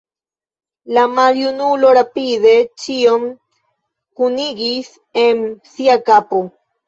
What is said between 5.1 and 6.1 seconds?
en sia